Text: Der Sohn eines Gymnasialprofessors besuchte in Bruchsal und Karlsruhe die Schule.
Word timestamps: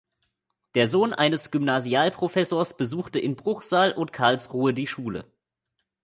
Der 0.73 0.87
Sohn 0.87 1.13
eines 1.13 1.51
Gymnasialprofessors 1.51 2.75
besuchte 2.75 3.19
in 3.19 3.35
Bruchsal 3.35 3.91
und 3.91 4.11
Karlsruhe 4.11 4.73
die 4.73 4.87
Schule. 4.87 5.31